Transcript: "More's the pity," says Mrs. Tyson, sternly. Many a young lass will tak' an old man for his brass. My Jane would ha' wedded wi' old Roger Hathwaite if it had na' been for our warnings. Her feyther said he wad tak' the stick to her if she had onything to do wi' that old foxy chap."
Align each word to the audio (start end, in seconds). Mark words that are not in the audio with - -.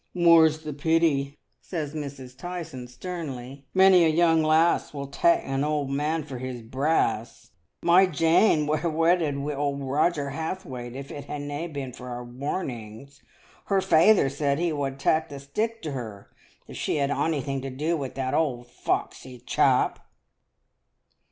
"More's 0.15 0.63
the 0.63 0.73
pity," 0.73 1.37
says 1.61 1.93
Mrs. 1.93 2.35
Tyson, 2.35 2.87
sternly. 2.87 3.65
Many 3.75 4.03
a 4.03 4.07
young 4.09 4.41
lass 4.41 4.95
will 4.95 5.05
tak' 5.05 5.43
an 5.45 5.63
old 5.63 5.91
man 5.91 6.23
for 6.23 6.39
his 6.39 6.63
brass. 6.63 7.51
My 7.83 8.07
Jane 8.07 8.65
would 8.65 8.79
ha' 8.79 8.91
wedded 8.91 9.37
wi' 9.37 9.53
old 9.53 9.79
Roger 9.83 10.31
Hathwaite 10.31 10.95
if 10.95 11.11
it 11.11 11.25
had 11.25 11.43
na' 11.43 11.67
been 11.67 11.93
for 11.93 12.09
our 12.09 12.23
warnings. 12.25 13.21
Her 13.65 13.79
feyther 13.79 14.27
said 14.29 14.57
he 14.57 14.73
wad 14.73 14.99
tak' 14.99 15.29
the 15.29 15.39
stick 15.39 15.83
to 15.83 15.91
her 15.91 16.31
if 16.67 16.75
she 16.75 16.95
had 16.95 17.11
onything 17.11 17.61
to 17.61 17.69
do 17.69 17.95
wi' 17.95 18.07
that 18.07 18.33
old 18.33 18.65
foxy 18.71 19.37
chap." 19.37 19.99